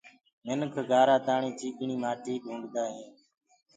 منک 0.45 0.75
گآرآ 0.89 1.15
تآڻي 1.25 1.51
چيٚڪڻي 1.59 1.95
مآٽي 2.03 2.33
ڍونڊدآ 2.45 2.83
هين۔ 2.95 3.11